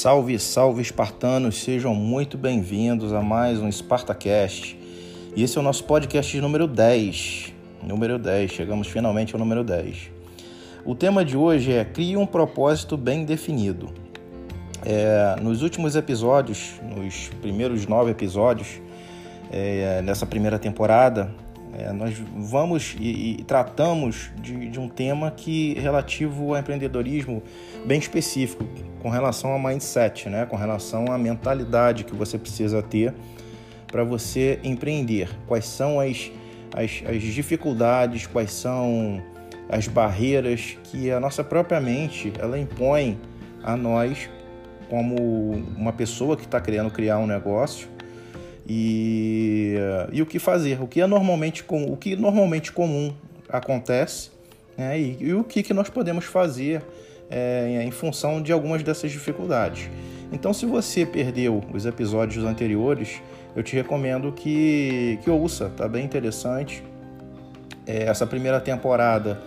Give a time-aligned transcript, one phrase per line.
[0.00, 4.78] Salve, salve espartanos, sejam muito bem-vindos a mais um SpartaCast.
[5.34, 7.52] E esse é o nosso podcast número 10.
[7.82, 10.12] Número 10, chegamos finalmente ao número 10.
[10.84, 13.90] O tema de hoje é Crie um propósito bem definido.
[14.86, 18.80] É, nos últimos episódios, nos primeiros nove episódios
[19.50, 21.28] é, nessa primeira temporada,
[21.78, 27.40] é, nós vamos e, e tratamos de, de, um tema que relativo ao empreendedorismo
[27.86, 28.64] bem específico,
[29.00, 30.44] com relação ao mindset, né?
[30.44, 33.14] com relação à mentalidade que você precisa ter
[33.86, 35.30] para você empreender.
[35.46, 36.32] Quais são as,
[36.74, 39.22] as, as dificuldades, quais são
[39.68, 43.20] as barreiras que a nossa própria mente ela impõe
[43.62, 44.28] a nós
[44.90, 47.88] como uma pessoa que está querendo criar um negócio
[48.68, 49.76] e,
[50.12, 53.12] e o que fazer, o que é normalmente o que normalmente comum
[53.48, 54.30] acontece
[54.76, 55.00] né?
[55.00, 56.82] e, e o que, que nós podemos fazer
[57.30, 59.88] é, em função de algumas dessas dificuldades.
[60.30, 63.22] Então, se você perdeu os episódios anteriores,
[63.56, 66.82] eu te recomendo que, que ouça, tá bem interessante.
[67.86, 69.40] É, essa primeira temporada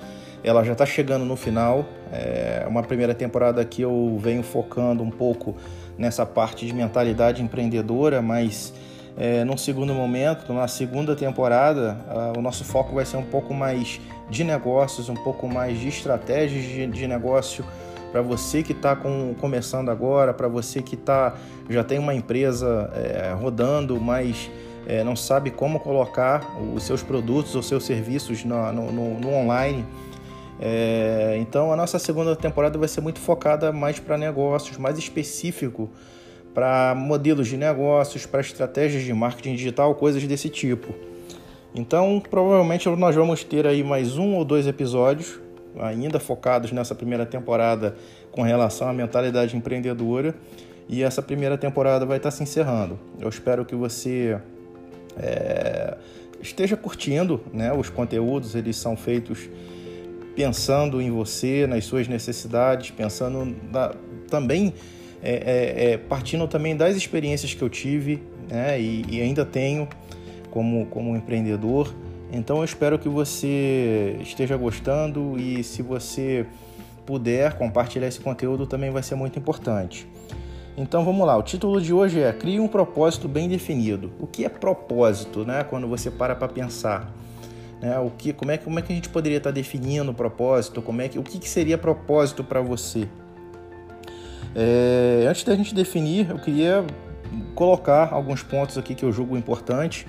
[0.43, 1.85] ela já está chegando no final.
[2.11, 5.55] É uma primeira temporada que eu venho focando um pouco
[5.97, 8.73] nessa parte de mentalidade empreendedora, mas
[9.17, 11.97] é, num segundo momento, na segunda temporada,
[12.37, 16.63] o nosso foco vai ser um pouco mais de negócios, um pouco mais de estratégias
[16.63, 17.65] de, de negócio
[18.11, 18.95] para você que está
[19.39, 21.35] começando agora, para você que tá,
[21.69, 24.49] já tem uma empresa é, rodando, mas
[24.85, 29.85] é, não sabe como colocar os seus produtos ou seus serviços no, no, no online.
[30.59, 35.89] É, então a nossa segunda temporada vai ser muito focada mais para negócios, mais específico
[36.53, 40.93] para modelos de negócios, para estratégias de marketing digital, coisas desse tipo.
[41.73, 45.39] Então, provavelmente nós vamos ter aí mais um ou dois episódios
[45.79, 47.95] ainda focados nessa primeira temporada
[48.31, 50.35] com relação à mentalidade empreendedora
[50.89, 52.99] e essa primeira temporada vai estar se encerrando.
[53.19, 54.37] Eu espero que você
[55.17, 55.95] é,
[56.41, 57.71] esteja curtindo, né?
[57.71, 59.49] Os conteúdos eles são feitos
[60.35, 63.93] pensando em você, nas suas necessidades, pensando na,
[64.29, 64.73] também
[65.23, 69.87] é, é, é, partindo também das experiências que eu tive né, e, e, ainda tenho
[70.49, 71.93] como, como empreendedor.
[72.31, 76.45] Então eu espero que você esteja gostando e se você
[77.05, 80.07] puder compartilhar esse conteúdo também vai ser muito importante.
[80.77, 84.11] Então vamos lá, o título de hoje é Crie um propósito bem definido.
[84.19, 85.63] O que é propósito, né?
[85.63, 87.13] Quando você para para pensar,
[87.81, 87.99] né?
[87.99, 90.81] O que, como é como é que a gente poderia estar definindo o propósito?
[90.81, 93.07] Como é que o que, que seria propósito para você?
[94.55, 96.85] É, antes da gente definir, eu queria
[97.55, 100.07] colocar alguns pontos aqui que eu julgo importante.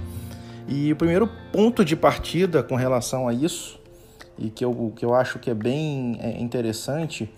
[0.69, 3.81] E o primeiro ponto de partida com relação a isso,
[4.39, 7.29] e que eu, que eu acho que é bem é, interessante,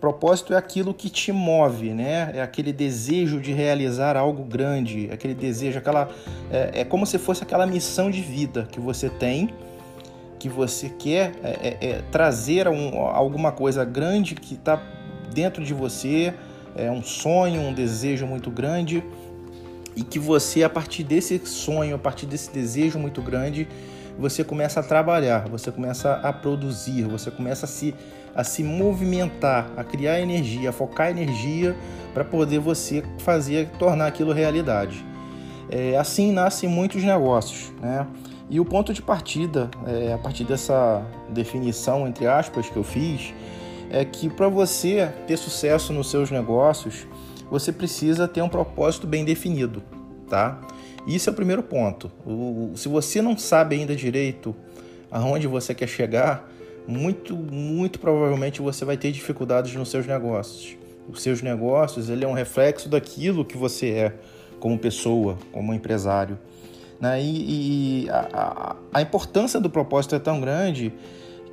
[0.00, 2.32] propósito é aquilo que te move, né?
[2.34, 6.08] É aquele desejo de realizar algo grande, aquele desejo, aquela
[6.50, 9.50] é, é como se fosse aquela missão de vida que você tem,
[10.40, 14.82] que você quer é, é, é trazer um, alguma coisa grande que está
[15.32, 16.34] dentro de você,
[16.76, 19.02] é um sonho, um desejo muito grande
[19.94, 23.68] e que você, a partir desse sonho, a partir desse desejo muito grande,
[24.18, 27.94] você começa a trabalhar, você começa a produzir, você começa a se,
[28.34, 31.76] a se movimentar, a criar energia, a focar energia
[32.12, 35.04] para poder você fazer, tornar aquilo realidade.
[35.70, 38.06] É, assim nascem muitos negócios, né?
[38.50, 43.32] E o ponto de partida, é, a partir dessa definição, entre aspas, que eu fiz,
[43.90, 47.06] é que para você ter sucesso nos seus negócios,
[47.50, 49.82] você precisa ter um propósito bem definido,
[50.28, 50.60] tá?
[51.06, 52.10] Isso é o primeiro ponto.
[52.24, 54.54] O, se você não sabe ainda direito
[55.10, 56.48] aonde você quer chegar,
[56.86, 60.76] muito, muito provavelmente você vai ter dificuldades nos seus negócios.
[61.08, 64.14] Os seus negócios, ele é um reflexo daquilo que você é
[64.60, 66.38] como pessoa, como empresário.
[67.00, 67.20] Né?
[67.20, 70.92] E, e a, a, a importância do propósito é tão grande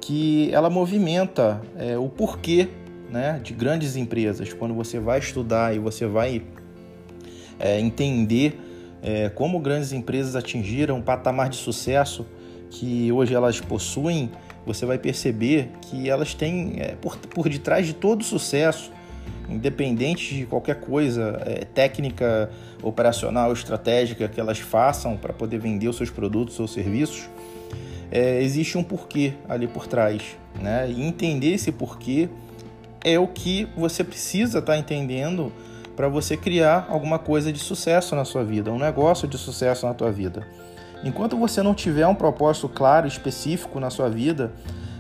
[0.01, 2.69] que ela movimenta é, o porquê
[3.09, 4.53] né, de grandes empresas.
[4.53, 6.41] Quando você vai estudar e você vai
[7.59, 8.59] é, entender
[9.01, 12.25] é, como grandes empresas atingiram um patamar de sucesso
[12.69, 14.29] que hoje elas possuem,
[14.65, 18.91] você vai perceber que elas têm é, por, por detrás de todo sucesso,
[19.49, 22.51] independente de qualquer coisa é, técnica,
[22.83, 27.27] operacional, estratégica que elas façam para poder vender os seus produtos ou serviços,
[28.11, 30.37] é, existe um porquê ali por trás.
[30.59, 30.89] Né?
[30.89, 32.29] E entender esse porquê
[33.03, 35.51] é o que você precisa estar tá entendendo
[35.95, 39.93] para você criar alguma coisa de sucesso na sua vida, um negócio de sucesso na
[39.93, 40.47] tua vida.
[41.03, 44.51] Enquanto você não tiver um propósito claro, específico na sua vida,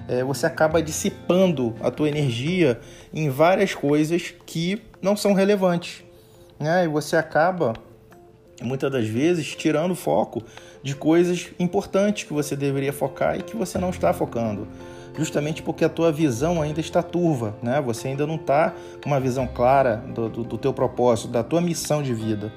[0.07, 2.79] é, você acaba dissipando a tua energia
[3.13, 6.03] em várias coisas que não são relevantes,
[6.59, 6.85] né?
[6.85, 7.73] E você acaba
[8.61, 10.43] muitas das vezes tirando foco
[10.83, 14.67] de coisas importantes que você deveria focar e que você não está focando
[15.19, 17.81] justamente porque a tua visão ainda está turva, né?
[17.81, 18.73] Você ainda não está
[19.03, 22.51] com uma visão clara do, do, do, teu propósito, da tua missão de vida,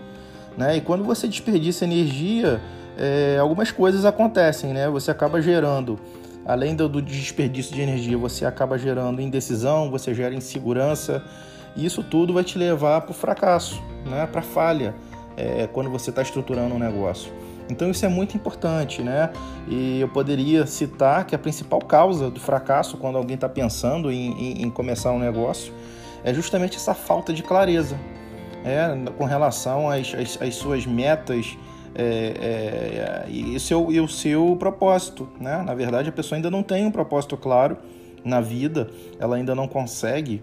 [0.57, 0.77] né?
[0.77, 2.61] E quando você desperdiça energia,
[2.97, 4.89] é, algumas coisas acontecem, né?
[4.89, 5.99] Você acaba gerando,
[6.47, 11.23] além do, do desperdício de energia, você acaba gerando indecisão, você gera insegurança,
[11.75, 14.27] e isso tudo vai te levar para o fracasso, né?
[14.31, 14.95] Para falha,
[15.37, 17.33] é, quando você está estruturando um negócio.
[17.71, 19.31] Então isso é muito importante, né?
[19.69, 24.33] E eu poderia citar que a principal causa do fracasso quando alguém está pensando em,
[24.33, 25.73] em, em, começar um negócio
[26.25, 27.99] é justamente essa falta de clareza,
[28.65, 31.57] é, com relação às, às, às suas metas
[31.95, 35.63] é, é, e, seu, e o seu propósito, né?
[35.63, 37.77] Na verdade, a pessoa ainda não tem um propósito claro
[38.25, 38.89] na vida,
[39.19, 40.43] ela ainda não consegue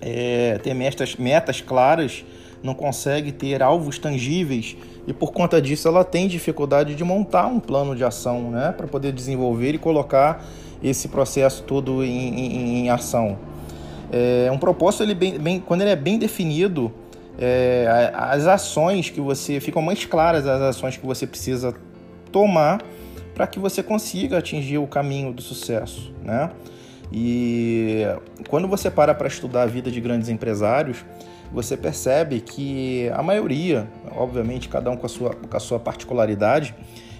[0.00, 2.24] é, ter metas, metas claras,
[2.62, 4.76] não consegue ter alvos tangíveis
[5.06, 8.86] e por conta disso ela tem dificuldade de montar um plano de ação, né, para
[8.86, 10.44] poder desenvolver e colocar
[10.82, 13.38] esse processo todo em, em, em ação.
[14.12, 16.92] É, um propósito, ele bem, bem, quando ele é bem definido,
[17.38, 21.74] é, as ações que você ficam mais claras, as ações que você precisa
[22.32, 22.82] tomar
[23.34, 26.50] para que você consiga atingir o caminho do sucesso, né?
[27.12, 28.02] E
[28.48, 31.04] quando você para para estudar a vida de grandes empresários,
[31.52, 36.74] você percebe que a maioria, obviamente cada um com a sua, com a sua particularidade,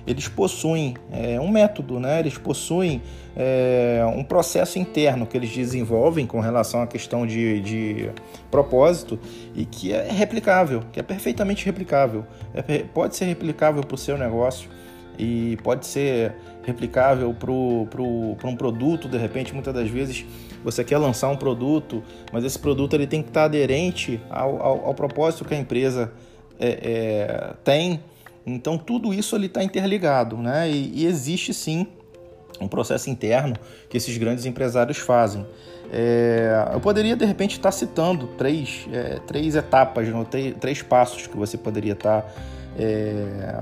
[0.06, 2.20] eles possuem é, um método, né?
[2.20, 3.02] eles possuem
[3.36, 8.10] é, um processo interno que eles desenvolvem com relação à questão de, de
[8.50, 9.18] propósito
[9.54, 12.24] e que é replicável, que é perfeitamente replicável.
[12.54, 14.70] É, pode ser replicável para o seu negócio
[15.18, 16.34] e pode ser
[16.66, 20.26] replicável para um produto, de repente, muitas das vezes
[20.64, 22.02] você quer lançar um produto,
[22.32, 26.12] mas esse produto ele tem que estar aderente ao, ao, ao propósito que a empresa
[26.58, 28.00] é, é, tem.
[28.44, 30.68] Então tudo isso está interligado, né?
[30.68, 31.86] E, e, existe sim
[32.60, 33.54] um processo interno
[33.88, 35.46] que esses grandes empresários fazem.
[35.92, 41.36] É, eu poderia de repente estar citando três, é, três etapas, três, três passos que
[41.36, 42.26] você poderia estar
[42.76, 43.60] é,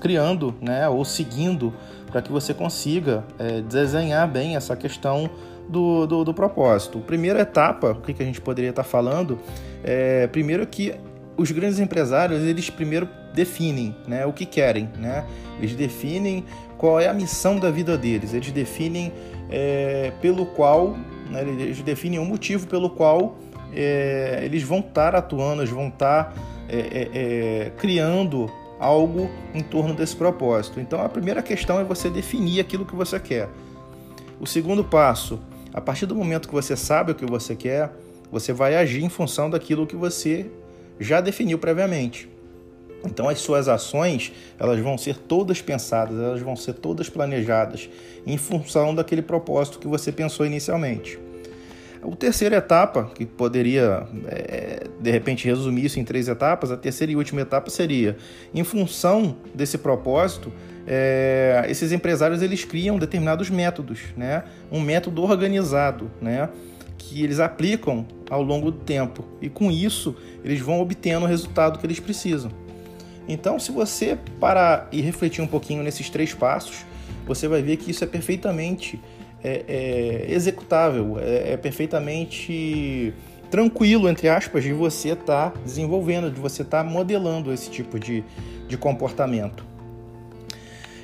[0.00, 0.88] criando, né?
[0.88, 1.72] Ou seguindo
[2.10, 5.30] para que você consiga é, desenhar bem essa questão
[5.68, 6.98] do, do, do propósito.
[6.98, 9.38] Primeira etapa, o que, que a gente poderia estar falando,
[9.84, 10.94] é primeiro que
[11.36, 15.24] os grandes empresários, eles primeiro definem né, o que querem, né?
[15.58, 16.44] Eles definem
[16.76, 19.12] qual é a missão da vida deles, eles definem
[19.48, 20.96] é, pelo qual,
[21.30, 23.36] né, eles definem o motivo pelo qual
[23.72, 26.34] é, eles vão estar atuando, eles vão estar
[26.68, 30.80] é, é, é, criando algo em torno desse propósito.
[30.80, 33.48] Então a primeira questão é você definir aquilo que você quer.
[34.40, 35.38] O segundo passo
[35.72, 37.92] a partir do momento que você sabe o que você quer,
[38.32, 40.50] você vai agir em função daquilo que você
[40.98, 42.28] já definiu previamente.
[43.04, 47.88] Então as suas ações, elas vão ser todas pensadas, elas vão ser todas planejadas
[48.26, 51.18] em função daquele propósito que você pensou inicialmente.
[52.02, 57.12] A terceira etapa, que poderia é, de repente resumir isso em três etapas, a terceira
[57.12, 58.16] e última etapa seria,
[58.54, 60.50] em função desse propósito,
[60.86, 64.44] é, esses empresários eles criam determinados métodos, né?
[64.72, 66.48] um método organizado, né?
[66.96, 71.78] que eles aplicam ao longo do tempo e com isso eles vão obtendo o resultado
[71.78, 72.50] que eles precisam.
[73.28, 76.84] Então, se você parar e refletir um pouquinho nesses três passos,
[77.26, 79.00] você vai ver que isso é perfeitamente
[79.42, 83.14] é, é executável, é, é, perfeitamente
[83.50, 87.98] tranquilo, entre aspas, de você estar tá desenvolvendo, de você estar tá modelando esse tipo
[87.98, 88.24] de,
[88.68, 89.70] de comportamento.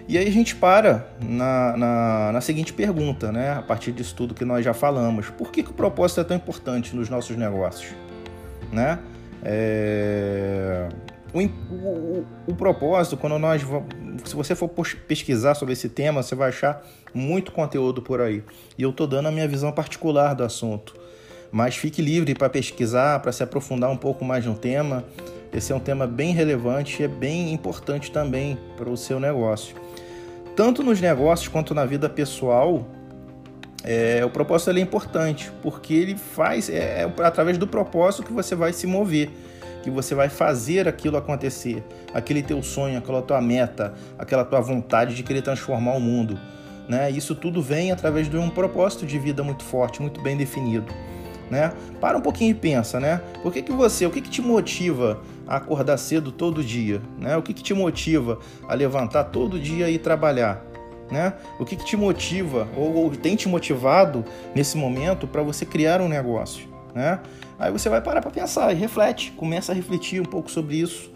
[0.08, 3.54] E aí a gente para na, na, na, seguinte pergunta, né?
[3.54, 5.30] A partir disso tudo que nós já falamos.
[5.30, 7.92] Por que, que o propósito é tão importante nos nossos negócios?
[8.72, 9.00] Né?
[9.42, 10.88] É...
[11.34, 13.62] O, o, o, propósito, quando nós
[14.28, 14.68] se você for
[15.08, 18.42] pesquisar sobre esse tema, você vai achar muito conteúdo por aí.
[18.76, 20.94] E eu estou dando a minha visão particular do assunto.
[21.50, 25.04] Mas fique livre para pesquisar, para se aprofundar um pouco mais no tema.
[25.52, 29.76] Esse é um tema bem relevante e é bem importante também para o seu negócio.
[30.54, 32.86] Tanto nos negócios quanto na vida pessoal,
[33.84, 38.54] é, o propósito é importante, porque ele faz, é, é através do propósito que você
[38.54, 39.30] vai se mover
[39.82, 45.14] que você vai fazer aquilo acontecer, aquele teu sonho, aquela tua meta, aquela tua vontade
[45.14, 46.38] de querer transformar o mundo.
[46.88, 47.10] Né?
[47.10, 50.92] Isso tudo vem através de um propósito de vida muito forte, muito bem definido.
[51.50, 51.72] Né?
[52.00, 53.20] Para um pouquinho e pensa, né?
[53.40, 57.00] Por que, que você, o que, que te motiva a acordar cedo todo dia?
[57.18, 57.36] Né?
[57.36, 60.64] O que, que te motiva a levantar todo dia e trabalhar?
[61.10, 61.34] Né?
[61.60, 66.00] O que, que te motiva ou, ou, tem te motivado nesse momento para você criar
[66.00, 66.66] um negócio?
[66.92, 67.20] Né?
[67.58, 71.10] Aí você vai parar para pensar e reflete, começa a refletir um pouco sobre isso,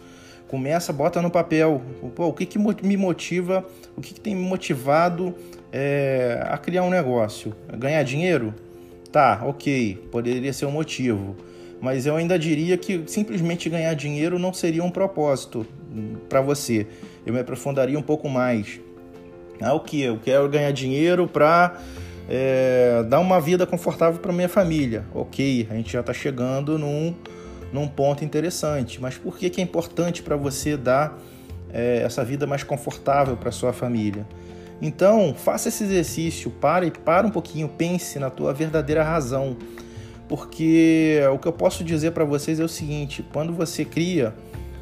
[0.49, 1.83] começa, bota no papel,
[2.15, 3.65] Pô, o que, que me motiva,
[3.97, 5.35] o que, que tem me motivado
[5.73, 7.55] é, a criar um negócio?
[7.77, 8.55] Ganhar dinheiro?
[9.13, 11.37] Tá, ok, poderia ser um motivo,
[11.81, 15.67] mas eu ainda diria que simplesmente ganhar dinheiro não seria um propósito
[16.29, 16.87] para você.
[17.27, 18.81] Eu me aprofundaria um pouco mais.
[19.61, 20.01] Ah, o que?
[20.01, 21.79] Eu quero ganhar dinheiro para
[22.29, 25.05] é, dar uma vida confortável para minha família.
[25.15, 27.15] Ok, a gente já está chegando num,
[27.73, 29.01] num ponto interessante.
[29.01, 31.19] Mas por que, que é importante para você dar
[31.73, 34.27] é, essa vida mais confortável para sua família?
[34.83, 39.57] Então, faça esse exercício, pare, para um pouquinho, pense na tua verdadeira razão.
[40.27, 44.33] Porque o que eu posso dizer para vocês é o seguinte: quando você cria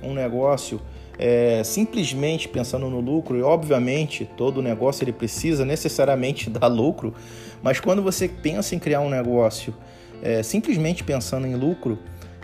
[0.02, 0.80] um negócio
[1.18, 7.12] é, simplesmente pensando no lucro, e obviamente todo negócio ele precisa necessariamente dar lucro,
[7.62, 9.74] mas quando você pensa em criar um negócio
[10.22, 11.98] é, simplesmente pensando em lucro,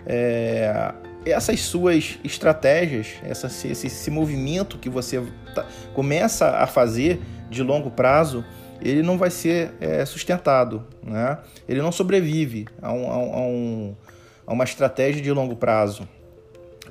[0.05, 0.93] é,
[1.25, 7.89] essas suas estratégias, essa, esse, esse movimento que você tá, começa a fazer de longo
[7.89, 8.45] prazo,
[8.81, 11.39] ele não vai ser é, sustentado, né?
[11.67, 13.95] ele não sobrevive a, um, a, um,
[14.45, 16.07] a uma estratégia de longo prazo,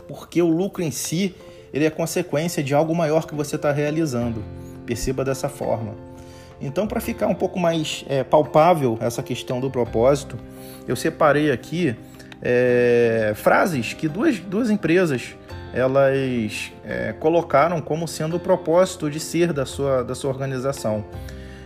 [0.08, 1.34] porque o lucro em si
[1.74, 4.44] ele é consequência de algo maior que você está realizando.
[4.86, 5.92] Perceba dessa forma.
[6.60, 10.38] Então, para ficar um pouco mais é, palpável essa questão do propósito,
[10.86, 11.96] eu separei aqui
[12.40, 15.34] é, frases que duas, duas empresas
[15.72, 21.04] elas é, colocaram como sendo o propósito de ser da sua, da sua organização.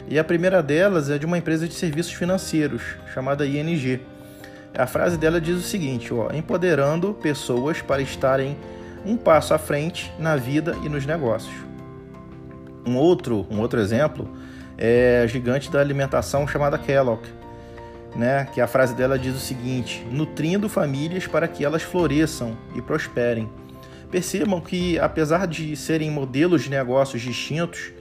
[0.08, 4.00] E a primeira delas é de uma empresa de serviços financeiros chamada ING.
[4.74, 8.56] A frase dela diz o seguinte: ó, empoderando pessoas para estarem
[9.04, 11.54] um passo à frente na vida e nos negócios.
[12.86, 14.28] Um outro, um outro exemplo
[14.76, 17.22] é a gigante da alimentação chamada Kellogg,
[18.14, 18.48] né?
[18.52, 23.48] que a frase dela diz o seguinte: nutrindo famílias para que elas floresçam e prosperem.
[24.10, 27.92] Percebam que, apesar de serem modelos de negócios distintos,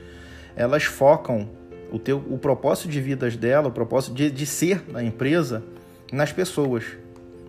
[0.55, 1.49] elas focam
[1.91, 5.63] o, teu, o propósito de vidas dela, o propósito de, de ser da empresa
[6.11, 6.85] nas pessoas.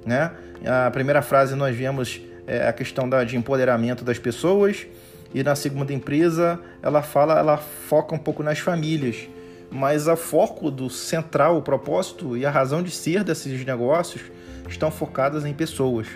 [0.05, 0.33] Né?
[0.67, 4.87] A primeira frase nós vemos é, a questão da, de empoderamento das pessoas
[5.35, 9.29] e na segunda empresa ela fala, ela foca um pouco nas famílias,
[9.71, 14.23] mas o foco do central, o propósito e a razão de ser desses negócios
[14.67, 16.07] estão focadas em pessoas.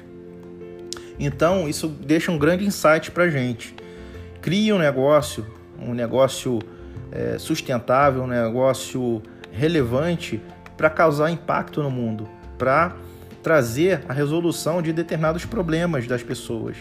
[1.19, 3.75] Então isso deixa um grande insight para gente.
[4.41, 5.47] Crie um negócio,
[5.79, 6.59] um negócio
[7.12, 9.23] é, sustentável, um negócio
[9.53, 10.41] relevante
[10.79, 12.97] para causar impacto no mundo, para
[13.42, 16.76] trazer a resolução de determinados problemas das pessoas.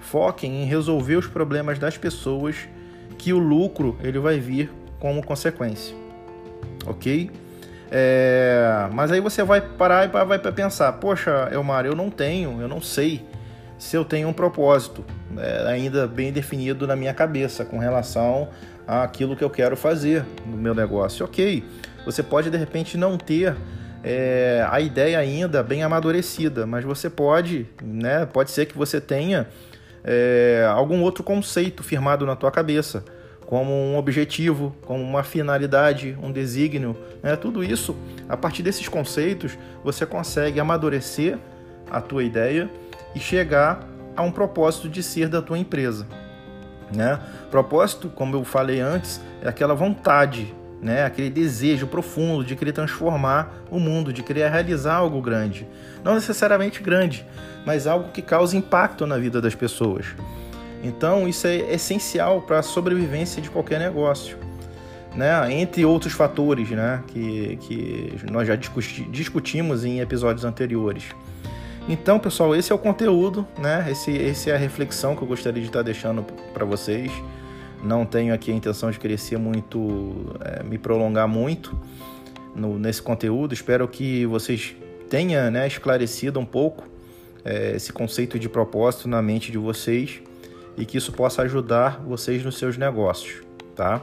[0.00, 2.56] Foquem em resolver os problemas das pessoas
[3.18, 5.94] que o lucro ele vai vir como consequência,
[6.86, 7.30] ok?
[7.90, 12.68] É, mas aí você vai parar e vai pensar, poxa, Elmar, eu não tenho, eu
[12.68, 13.24] não sei
[13.78, 15.04] se eu tenho um propósito
[15.36, 18.48] é, ainda bem definido na minha cabeça com relação
[18.86, 21.24] àquilo que eu quero fazer no meu negócio.
[21.24, 21.64] Ok,
[22.04, 23.54] você pode de repente não ter
[24.02, 28.26] é, a ideia ainda bem amadurecida, mas você pode, né?
[28.26, 29.48] Pode ser que você tenha
[30.04, 33.04] é, algum outro conceito firmado na tua cabeça,
[33.46, 37.36] como um objetivo, como uma finalidade, um desígnio, né?
[37.36, 37.96] Tudo isso,
[38.28, 41.38] a partir desses conceitos, você consegue amadurecer
[41.90, 42.70] a tua ideia
[43.14, 43.86] e chegar
[44.16, 46.06] a um propósito de ser da tua empresa.
[46.94, 47.18] Né?
[47.50, 51.04] Propósito, como eu falei antes, é aquela vontade né?
[51.04, 55.66] aquele desejo profundo de querer transformar o mundo, de querer realizar algo grande.
[56.04, 57.26] Não necessariamente grande,
[57.64, 60.06] mas algo que cause impacto na vida das pessoas.
[60.82, 64.38] Então, isso é essencial para a sobrevivência de qualquer negócio.
[65.14, 65.52] Né?
[65.52, 67.02] Entre outros fatores né?
[67.08, 71.04] que, que nós já discuti, discutimos em episódios anteriores.
[71.88, 73.86] Então, pessoal, esse é o conteúdo, né?
[73.90, 77.10] esse, é a reflexão que eu gostaria de estar deixando para vocês.
[77.82, 81.78] Não tenho aqui a intenção de crescer muito, é, me prolongar muito
[82.54, 83.54] no, nesse conteúdo.
[83.54, 84.74] Espero que vocês
[85.08, 86.88] tenham né, esclarecido um pouco
[87.44, 90.20] é, esse conceito de propósito na mente de vocês
[90.76, 93.42] e que isso possa ajudar vocês nos seus negócios,
[93.74, 94.02] tá?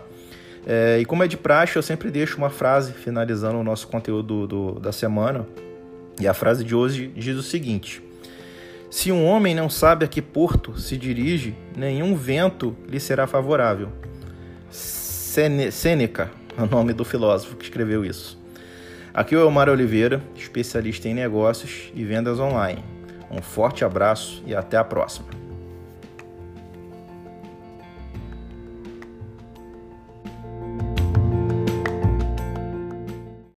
[0.66, 4.48] É, e como é de praxe, eu sempre deixo uma frase finalizando o nosso conteúdo
[4.48, 5.46] do, da semana.
[6.20, 8.02] E a frase de hoje diz o seguinte:
[8.94, 13.90] se um homem não sabe a que porto se dirige, nenhum vento lhe será favorável.
[14.70, 18.40] Sêneca é o nome do filósofo que escreveu isso.
[19.12, 22.86] Aqui é o Elmar Oliveira, especialista em negócios e vendas online.
[23.32, 25.43] Um forte abraço e até a próxima.